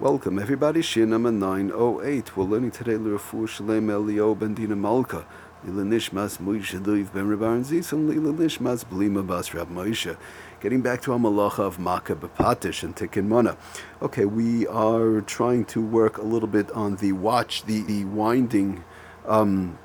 [0.00, 2.36] Welcome everybody, Shiur number 908.
[2.36, 5.26] We're learning today L'Rafu Shalem Elio Ben Dina Malka.
[5.64, 10.16] Lila Nishmas Moshe Luiv Ben Rabban Zis and Lila Nishmas Blima Bas Rab Moshe.
[10.60, 13.56] Getting back to our malacha of Makeh B'patish and Tikkun Mana.
[14.00, 18.84] Okay, we are trying to work a little bit on the watch, the, the winding
[19.26, 19.76] um,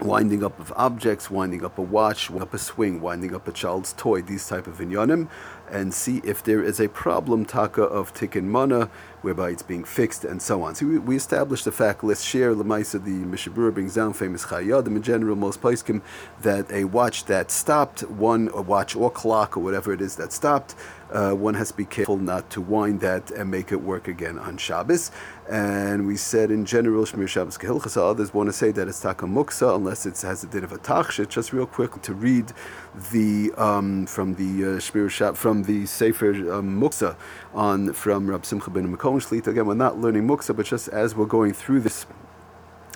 [0.00, 3.52] winding up of objects, winding up a watch, winding up a swing, winding up a
[3.52, 5.28] child's toy, these type of inyanim,
[5.70, 8.90] and see if there is a problem taka of tikkun mana,
[9.22, 10.74] whereby it's being fixed and so on.
[10.74, 14.44] So we, we established the fact, let's share Lamaisa, the Mishna Brura brings down famous
[14.46, 16.00] Chayadim in general, most places
[16.42, 20.32] that a watch that stopped, one a watch or clock or whatever it is that
[20.32, 20.74] stopped,
[21.12, 24.38] uh, one has to be careful not to wind that and make it work again
[24.38, 25.10] on Shabbos.
[25.50, 29.26] And we said in general, Shmir Shabbos Kehilchasa, others want to say that it's Taka
[29.26, 31.28] Muksa unless it has a bit of a Tachshit.
[31.28, 32.52] Just real quick to read
[33.10, 37.14] the um, from the uh, Shmir Shabbos, from the Sefer um, Muksa
[37.52, 39.48] on from Rab Simcha Bunim Cohen Shlita.
[39.48, 42.06] Again, we're not learning Muksa, but just as we're going through this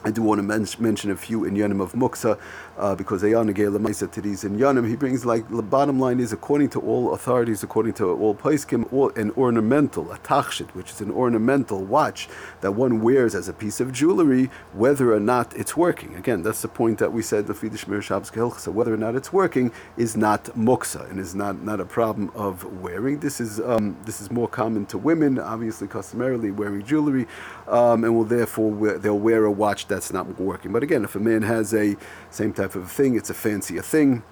[0.07, 2.39] I do want to men- mention a few in inyanim of muksa
[2.79, 4.89] uh, because Ayana Lamaisa to these inyanim.
[4.89, 8.85] He brings like the bottom line is according to all authorities, according to all paiskim,
[9.17, 12.29] an ornamental, a tachshit, which is an ornamental watch
[12.61, 16.15] that one wears as a piece of jewelry, whether or not it's working.
[16.15, 18.31] Again, that's the point that we said the Fidishmir Shabbos
[18.63, 22.31] So whether or not it's working is not muksa and is not, not a problem
[22.37, 23.19] of wearing.
[23.19, 27.27] This is um, this is more common to women, obviously customarily wearing jewelry,
[27.67, 30.73] um, and will therefore wear, they'll wear a watch that that's not working.
[30.73, 31.97] But again, if a man has a
[32.31, 34.23] same type of thing, it's a fancier thing.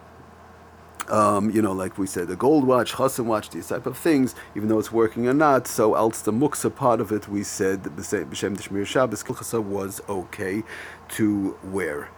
[1.08, 4.34] Um, you know, like we said, the gold watch, chassan watch, these type of things,
[4.54, 5.66] even though it's working or not.
[5.66, 10.62] So, else the muksa part of it, we said that b'shem Deshmir Shabbos was okay
[11.10, 12.10] to wear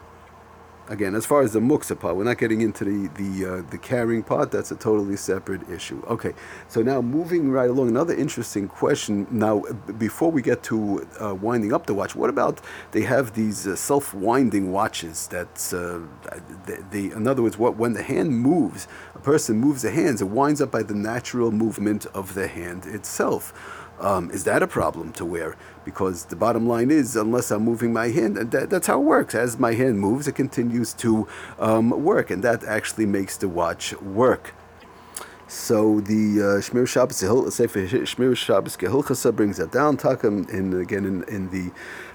[0.89, 3.79] again, as far as the muksa part, we're not getting into the the uh, the
[3.79, 4.51] carrying part.
[4.51, 6.03] That's a totally separate issue.
[6.07, 6.35] Okay,
[6.69, 9.27] so now moving right along, another interesting question.
[9.31, 9.65] Now,
[9.99, 12.61] before we get to uh, winding up the watch, what about
[12.93, 15.29] they have these uh, self-winding watches?
[15.29, 16.01] That's uh,
[16.91, 20.29] they, in other words, what when the hand moves, a person moves the hands, it
[20.29, 23.53] winds up by the natural movement of the hand itself.
[24.01, 25.57] Um, is that a problem to wear?
[25.85, 29.05] Because the bottom line is, unless I'm moving my hand, and that, that's how it
[29.05, 29.35] works.
[29.35, 31.27] As my hand moves, it continues to
[31.59, 34.55] um, work, and that actually makes the watch work.
[35.49, 37.19] So the uh, Shmir Shabbos
[37.55, 38.77] Sefer Shmir Shabbos
[39.33, 39.97] brings that down.
[39.97, 41.71] Takam in again in, in the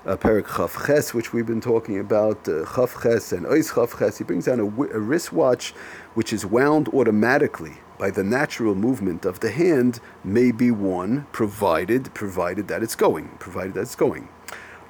[0.06, 3.98] uh, Perik Chav Ches, which we've been talking about, uh, Chav Ches and Ois Chav
[3.98, 4.18] Ches.
[4.18, 5.72] He brings down a, a wristwatch
[6.14, 12.12] which is wound automatically by the natural movement of the hand may be one, provided
[12.16, 14.28] provided that it's going, provided that it's going.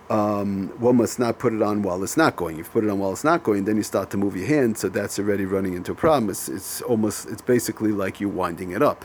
[0.09, 2.57] Um, one must not put it on while it's not going.
[2.57, 4.47] If you put it on while it's not going, then you start to move your
[4.47, 6.29] hand, so that's already running into a problem.
[6.29, 9.03] It's, it's almost, it's basically like you winding it up.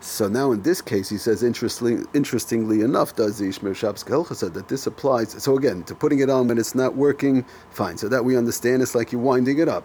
[0.00, 4.04] So now in this case, he says, interestingly, interestingly enough, does the Ishmael Shabbos
[4.36, 5.40] said that this applies.
[5.40, 7.98] So again, to putting it on when it's not working, fine.
[7.98, 9.84] So that we understand, it's like you're winding it up.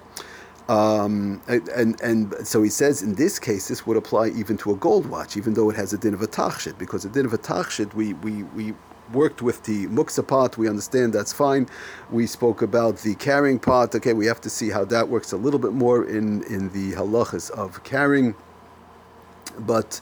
[0.69, 4.75] Um, and, and so he says in this case this would apply even to a
[4.78, 7.34] gold watch, even though it has a din of a tachshit, because a din of
[7.34, 8.74] a tachshit we, we, we
[9.12, 11.68] worked with the muksa part, we understand that's fine.
[12.12, 13.94] We spoke about the carrying part.
[13.96, 16.94] Okay, we have to see how that works a little bit more in, in the
[16.94, 18.35] halachas of carrying.
[19.59, 20.00] But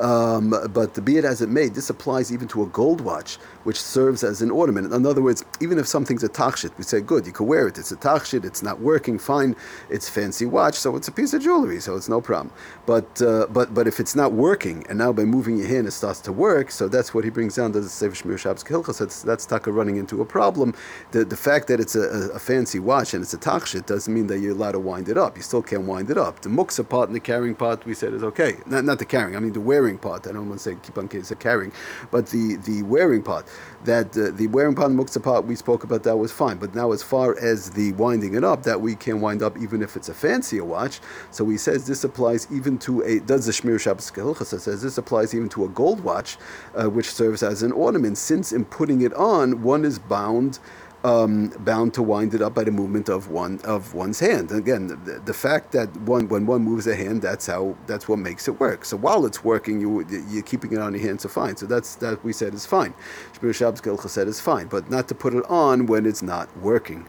[0.00, 3.80] um, but be it as it may, this applies even to a gold watch, which
[3.80, 4.92] serves as an ornament.
[4.92, 7.78] In other words, even if something's a tachshit, we say, good, you can wear it.
[7.78, 9.54] It's a tachshit, it's not working, fine.
[9.90, 12.52] It's fancy watch, so it's a piece of jewelry, so it's no problem.
[12.86, 15.92] But uh, but but if it's not working, and now by moving your hand it
[15.92, 18.98] starts to work, so that's what he brings down to the Sefer Shmir Shabbos Hilchas.
[18.98, 20.74] That's, that's taka running into a problem.
[21.12, 24.26] The, the fact that it's a, a, fancy watch and it's a tachshit doesn't mean
[24.28, 25.36] that you're allowed to wind it up.
[25.36, 26.40] You still can't wind it up.
[26.40, 28.56] The muksa part and the carrying part, we said, is okay.
[28.66, 30.26] Not, not the carrying, I mean the wearing wearing part.
[30.26, 31.72] I don't want to say keep on say carrying,
[32.10, 33.46] but the, the wearing part.
[33.84, 36.56] That uh, the wearing part, muktzah part, we spoke about that was fine.
[36.56, 39.82] But now, as far as the winding it up, that we can wind up even
[39.82, 41.00] if it's a fancier watch.
[41.30, 44.96] So he says this applies even to a does the Shmir Shabbos Kehilchasa says this
[44.96, 46.38] applies even to a gold watch,
[46.74, 48.16] uh, which serves as an ornament.
[48.16, 50.58] Since in putting it on, one is bound
[51.04, 54.50] um, bound to wind it up by the movement of one of one's hand.
[54.50, 58.08] And again, the, the, fact that one when one moves a hand, that's how that's
[58.08, 58.86] what makes it work.
[58.86, 61.56] So while it's working, you you're keeping it on your hand, so fine.
[61.56, 62.94] So that's that we said is fine.
[63.34, 66.48] Shmir Shabbos Gilcha said is fine, but not to put it on when it's not
[66.56, 67.06] working.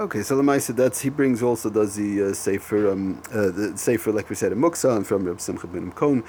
[0.00, 4.30] Okay, so Lamaisa, that's he brings also does the uh, um, uh, the sefer like
[4.30, 6.22] we said in Muksa and from Reb Simcha ben Kon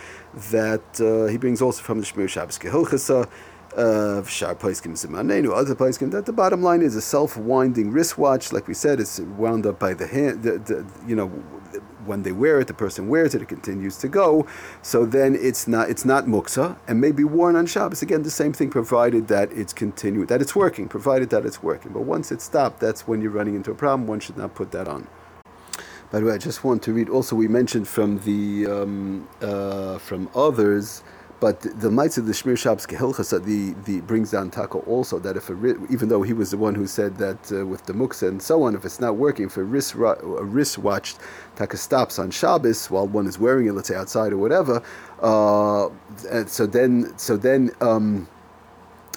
[0.50, 2.58] that uh, he brings also from the Shmir Shabbos
[3.76, 8.52] Shar Paiskim Simanenu, other Paiskim, that the bottom line is a self-winding wristwatch.
[8.52, 11.28] Like we said, it's wound up by the hand, the, the, you know,
[12.06, 14.48] when they wear it, the person wears it, it continues to go.
[14.82, 18.02] So then it's not it's not muksa and may be worn on Shabbos.
[18.02, 21.94] Again, the same thing, provided that it's continuing, that it's working, provided that it's working.
[21.94, 24.08] But once it's stopped, that's when you're running into a problem.
[24.08, 25.08] One should not put that on.
[26.12, 27.10] By the way, I just want to read.
[27.10, 31.04] Also, we mentioned from the um, uh, from others
[31.40, 35.50] but the of the Shmir Shabbos Kehilchasa the, the brings down Taka also that if
[35.50, 35.54] a
[35.90, 38.64] even though he was the one who said that uh, with the muksa and so
[38.64, 41.16] on, if it's not working, if a wrist a wristwatch
[41.56, 44.84] Taka stops on Shabbos while one is wearing it, let's say outside or whatever,
[45.22, 45.90] uh,
[46.46, 47.72] so then so then.
[47.82, 48.28] Um,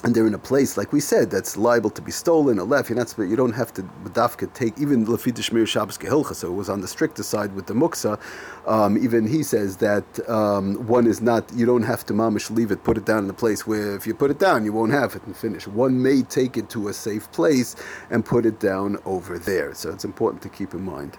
[0.04, 2.90] and they're in a place, like we said, that's liable to be stolen or left.
[2.90, 6.34] You're not, you don't have to dafka take even lafid shmir Shabbos kehilcha.
[6.34, 8.18] So it was on the stricter side with the muksa.
[8.66, 11.50] Um, even he says that um, one is not.
[11.54, 14.06] You don't have to mamish leave it, put it down in a place where if
[14.06, 15.66] you put it down, you won't have it and finish.
[15.66, 17.76] One may take it to a safe place
[18.10, 19.74] and put it down over there.
[19.74, 21.16] So it's important to keep in mind.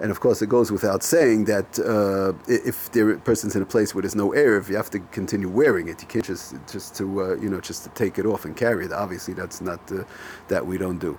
[0.00, 3.94] And of course, it goes without saying that uh, if the person's in a place
[3.94, 6.96] where there's no air, if you have to continue wearing it, you can't just just
[6.96, 8.92] to uh, you know just to take it off and carry it.
[8.92, 10.02] Obviously, that's not uh,
[10.48, 11.16] that we don't do.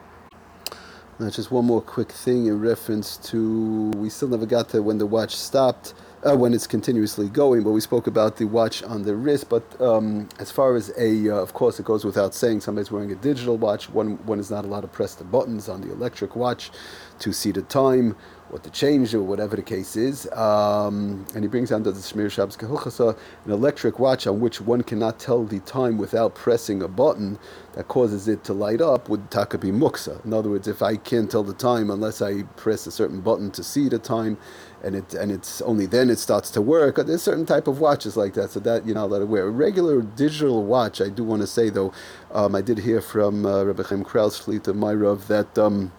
[1.18, 4.98] Now, just one more quick thing in reference to we still never got to when
[4.98, 5.94] the watch stopped.
[6.25, 9.48] Uh, when it's continuously going, but we spoke about the watch on the wrist.
[9.48, 13.12] But um, as far as a, uh, of course, it goes without saying, somebody's wearing
[13.12, 13.92] a digital watch.
[13.92, 16.71] One, one is not allowed to press the buttons on the electric watch
[17.19, 18.16] to see the time
[18.50, 20.31] what to change or whatever the case is.
[20.31, 24.83] Um, and he brings down the Shmir Shabbos Kehilchasa, an electric watch on which one
[24.83, 27.39] cannot tell the time without pressing a button
[27.74, 30.24] that causes it to light up would taka be muksa.
[30.25, 33.51] In other words, if I can't tell the time unless I press a certain button
[33.51, 34.38] to see the time,
[34.83, 36.97] and it and it's only then it starts to work.
[36.97, 39.47] There's certain type of watches like that, so that not allowed to wear.
[39.47, 41.92] A regular digital watch, I do want to say though,
[42.31, 45.57] um, I did hear from uh, Rebbe Chaim Kraus Shlita Myrav that.
[45.57, 45.92] Um,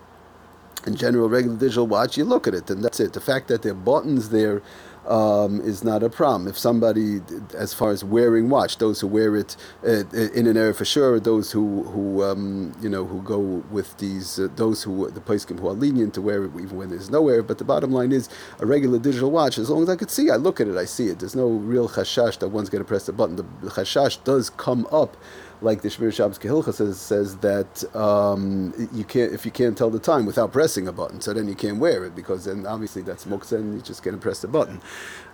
[0.87, 3.13] in general, regular digital watch, you look at it and that's it.
[3.13, 4.63] The fact that there are buttons there
[5.07, 6.49] um, is not a problem.
[6.49, 7.21] If somebody,
[7.55, 10.05] as far as wearing watch, those who wear it uh,
[10.35, 13.39] in an area for sure, those who who um, you know who go
[13.71, 16.91] with these, uh, those who the poskim who are lenient to wear it even when
[16.91, 17.43] there's no air.
[17.43, 18.29] But the bottom line is,
[18.59, 20.85] a regular digital watch, as long as I could see, I look at it, I
[20.85, 21.21] see it.
[21.21, 23.37] There's no real chashash that one's going to press the button.
[23.37, 25.17] The chashash does come up
[25.63, 29.91] like the Shmir Shabbos Kehilcha says, says that um, you can't if you can't tell
[29.91, 33.03] the time without pressing a button, so then you can't wear it because then obviously
[33.03, 34.81] that's muksa and you just can't press the button.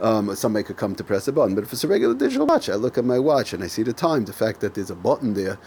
[0.00, 2.68] Um, somebody could come to press a button, but if it's a regular digital watch,
[2.68, 4.24] I look at my watch and I see the time.
[4.24, 5.58] The fact that there's a button there,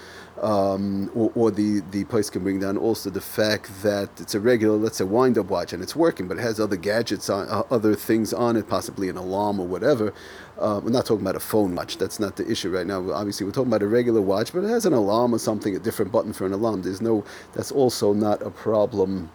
[0.42, 4.40] um, or, or, the the place can bring down also the fact that it's a
[4.40, 7.48] regular, let's say, wind up watch and it's working, but it has other gadgets on,
[7.50, 10.14] uh, other things on it, possibly an alarm or whatever.
[10.58, 11.98] Uh, we're not talking about a phone watch.
[11.98, 13.12] That's not the issue right now.
[13.12, 15.80] Obviously, we're talking about a regular watch, but it has an alarm or something, a
[15.80, 16.82] different button for an alarm.
[16.82, 17.24] There's no.
[17.54, 19.32] That's also not a problem.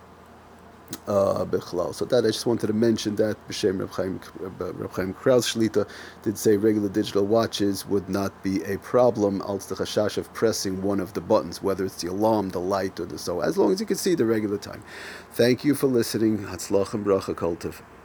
[1.07, 1.47] Uh,
[1.93, 5.89] so that I just wanted to mention that B'Shem Reb Chaim, Reb Kraus Shlita
[6.23, 9.41] did say regular digital watches would not be a problem.
[9.43, 12.99] Als the chashash of pressing one of the buttons, whether it's the alarm, the light,
[12.99, 14.83] or the so, as long as you can see the regular time.
[15.33, 16.39] Thank you for listening.
[16.39, 17.83] Hatzlach and bracha kultiv.